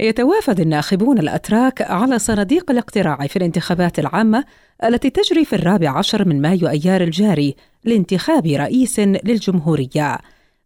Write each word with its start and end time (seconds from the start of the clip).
يتوافد 0.00 0.60
الناخبون 0.60 1.18
الأتراك 1.18 1.82
على 1.82 2.18
صناديق 2.18 2.70
الاقتراع 2.70 3.26
في 3.26 3.36
الانتخابات 3.36 3.98
العامة 3.98 4.44
التي 4.84 5.10
تجري 5.10 5.44
في 5.44 5.56
الرابع 5.56 5.98
عشر 5.98 6.28
من 6.28 6.40
مايو 6.40 6.68
أيار 6.68 7.00
الجاري 7.00 7.56
لانتخاب 7.84 8.46
رئيس 8.46 8.98
للجمهورية 9.00 10.18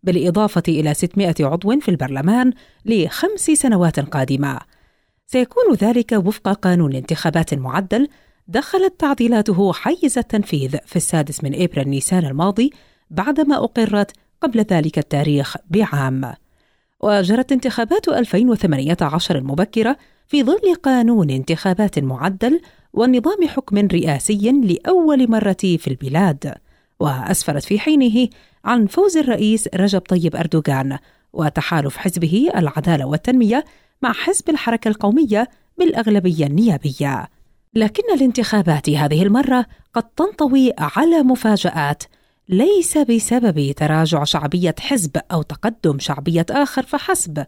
بالإضافة 0.02 0.62
إلى 0.68 0.94
600 0.94 1.34
عضو 1.40 1.80
في 1.80 1.88
البرلمان 1.88 2.52
لخمس 2.84 3.40
سنوات 3.40 4.00
قادمة. 4.00 4.58
سيكون 5.26 5.74
ذلك 5.74 6.12
وفق 6.12 6.48
قانون 6.48 6.90
الانتخابات 6.90 7.52
المعدل 7.52 8.08
دخلت 8.48 9.00
تعديلاته 9.00 9.72
حيز 9.72 10.18
التنفيذ 10.18 10.76
في 10.86 10.96
السادس 10.96 11.44
من 11.44 11.62
إبريل 11.62 11.88
نيسان 11.88 12.24
الماضي 12.24 12.70
بعدما 13.10 13.56
أقرت 13.56 14.12
قبل 14.40 14.60
ذلك 14.60 14.98
التاريخ 14.98 15.56
بعام. 15.70 16.34
وجرت 17.02 17.52
انتخابات 17.52 18.08
2018 18.08 19.38
المبكرة 19.38 19.96
في 20.26 20.42
ظل 20.42 20.74
قانون 20.82 21.30
انتخابات 21.30 21.98
معدل 21.98 22.60
ونظام 22.92 23.48
حكم 23.48 23.78
رئاسي 23.78 24.50
لأول 24.50 25.30
مرة 25.30 25.56
في 25.62 25.88
البلاد. 25.88 26.54
وأسفرت 27.00 27.64
في 27.64 27.78
حينه 27.78 28.28
عن 28.64 28.86
فوز 28.86 29.16
الرئيس 29.16 29.68
رجب 29.74 30.00
طيب 30.00 30.36
أردوغان 30.36 30.98
وتحالف 31.32 31.96
حزبه 31.96 32.50
العدالة 32.56 33.06
والتنمية 33.06 33.64
مع 34.02 34.12
حزب 34.12 34.50
الحركة 34.50 34.88
القومية 34.88 35.48
بالأغلبية 35.78 36.46
النيابية. 36.46 37.28
لكن 37.74 38.02
الانتخابات 38.14 38.90
هذه 38.90 39.22
المرة 39.22 39.66
قد 39.94 40.02
تنطوي 40.02 40.72
على 40.78 41.22
مفاجآت 41.22 42.02
ليس 42.48 42.98
بسبب 42.98 43.72
تراجع 43.72 44.24
شعبية 44.24 44.74
حزب 44.80 45.16
أو 45.32 45.42
تقدم 45.42 45.98
شعبية 45.98 46.46
آخر 46.50 46.82
فحسب 46.82 47.46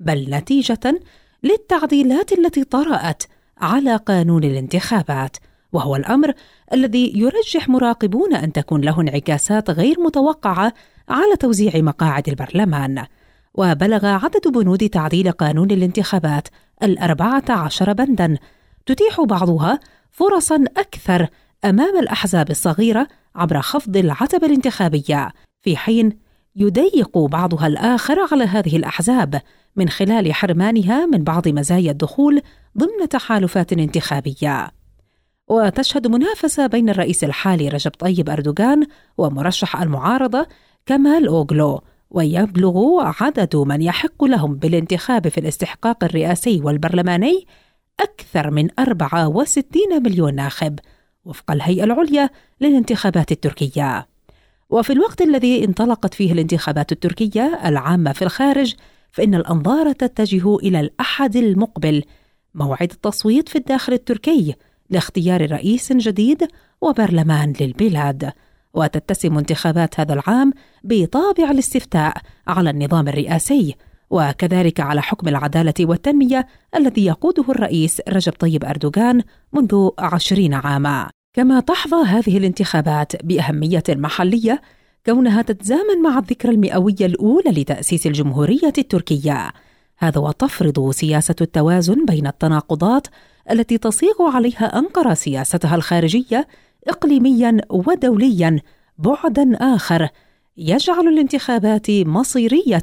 بل 0.00 0.26
نتيجة 0.30 1.00
للتعديلات 1.42 2.32
التي 2.32 2.64
طرأت 2.64 3.22
على 3.58 3.96
قانون 3.96 4.44
الانتخابات 4.44 5.36
وهو 5.72 5.96
الأمر 5.96 6.32
الذي 6.72 7.12
يرجح 7.16 7.68
مراقبون 7.68 8.34
أن 8.34 8.52
تكون 8.52 8.80
له 8.80 9.00
انعكاسات 9.00 9.70
غير 9.70 10.00
متوقعة 10.00 10.72
على 11.08 11.36
توزيع 11.40 11.72
مقاعد 11.76 12.28
البرلمان. 12.28 13.06
وبلغ 13.54 14.06
عدد 14.06 14.48
بنود 14.48 14.88
تعديل 14.88 15.32
قانون 15.32 15.70
الانتخابات 15.70 16.48
الأربعة 16.82 17.44
عشر 17.48 17.92
بندا 17.92 18.38
تتيح 18.86 19.20
بعضها 19.20 19.80
فرصا 20.10 20.64
أكثر 20.76 21.28
أمام 21.64 21.98
الأحزاب 21.98 22.50
الصغيرة 22.50 23.08
عبر 23.34 23.60
خفض 23.60 23.96
العتبة 23.96 24.46
الانتخابية 24.46 25.32
في 25.62 25.76
حين 25.76 26.18
يضيق 26.56 27.18
بعضها 27.18 27.66
الآخر 27.66 28.16
على 28.32 28.44
هذه 28.44 28.76
الأحزاب 28.76 29.40
من 29.76 29.88
خلال 29.88 30.34
حرمانها 30.34 31.06
من 31.06 31.24
بعض 31.24 31.48
مزايا 31.48 31.90
الدخول 31.90 32.42
ضمن 32.78 33.08
تحالفات 33.08 33.72
انتخابية. 33.72 34.70
وتشهد 35.48 36.06
منافسة 36.06 36.66
بين 36.66 36.88
الرئيس 36.88 37.24
الحالي 37.24 37.68
رجب 37.68 37.90
طيب 37.90 38.30
أردوغان 38.30 38.86
ومرشح 39.18 39.82
المعارضة 39.82 40.46
كمال 40.86 41.26
أوغلو 41.26 41.80
ويبلغ 42.10 42.78
عدد 43.20 43.56
من 43.56 43.82
يحق 43.82 44.24
لهم 44.24 44.54
بالانتخاب 44.54 45.28
في 45.28 45.38
الاستحقاق 45.38 46.04
الرئاسي 46.04 46.60
والبرلماني 46.60 47.46
أكثر 48.00 48.50
من 48.50 48.68
64 48.78 50.02
مليون 50.02 50.34
ناخب. 50.34 50.78
وفق 51.26 51.50
الهيئة 51.50 51.84
العليا 51.84 52.30
للانتخابات 52.60 53.32
التركية. 53.32 54.06
وفي 54.70 54.92
الوقت 54.92 55.22
الذي 55.22 55.64
انطلقت 55.64 56.14
فيه 56.14 56.32
الانتخابات 56.32 56.92
التركية 56.92 57.60
العامة 57.64 58.12
في 58.12 58.22
الخارج 58.22 58.74
فإن 59.12 59.34
الأنظار 59.34 59.92
تتجه 59.92 60.56
إلى 60.56 60.80
الأحد 60.80 61.36
المقبل 61.36 62.04
موعد 62.54 62.90
التصويت 62.90 63.48
في 63.48 63.58
الداخل 63.58 63.92
التركي 63.92 64.54
لاختيار 64.90 65.50
رئيس 65.50 65.92
جديد 65.92 66.48
وبرلمان 66.80 67.52
للبلاد. 67.60 68.32
وتتسم 68.74 69.38
انتخابات 69.38 70.00
هذا 70.00 70.12
العام 70.14 70.52
بطابع 70.84 71.50
الاستفتاء 71.50 72.16
على 72.46 72.70
النظام 72.70 73.08
الرئاسي 73.08 73.74
وكذلك 74.10 74.80
على 74.80 75.02
حكم 75.02 75.28
العدالة 75.28 75.74
والتنمية 75.80 76.46
الذي 76.76 77.06
يقوده 77.06 77.44
الرئيس 77.48 78.00
رجب 78.08 78.32
طيب 78.32 78.64
أردوغان 78.64 79.22
منذ 79.52 79.90
عشرين 79.98 80.54
عاما. 80.54 81.08
كما 81.34 81.60
تحظى 81.60 82.06
هذه 82.06 82.38
الانتخابات 82.38 83.24
بأهمية 83.24 83.82
محلية 83.88 84.62
كونها 85.06 85.42
تتزامن 85.42 86.02
مع 86.02 86.18
الذكرى 86.18 86.52
المئوية 86.52 86.94
الأولى 87.00 87.50
لتأسيس 87.50 88.06
الجمهورية 88.06 88.72
التركية. 88.78 89.52
هذا 89.98 90.20
وتفرض 90.20 90.90
سياسة 90.90 91.34
التوازن 91.40 92.04
بين 92.04 92.26
التناقضات 92.26 93.06
التي 93.50 93.78
تصيغ 93.78 94.22
عليها 94.34 94.78
أنقرة 94.78 95.14
سياستها 95.14 95.74
الخارجية 95.74 96.48
اقليميا 96.88 97.56
ودوليا 97.70 98.60
بعدا 98.98 99.56
آخر 99.60 100.08
يجعل 100.56 101.08
الانتخابات 101.08 101.90
مصيرية 101.90 102.82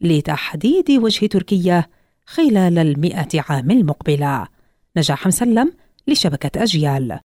لتحديد 0.00 0.90
وجه 0.90 1.26
تركيا 1.26 1.84
خلال 2.26 2.78
المئة 2.78 3.28
عام 3.48 3.70
المقبلة. 3.70 4.48
نجاح 4.96 5.26
مسلم 5.26 5.72
لشبكة 6.06 6.62
أجيال. 6.62 7.20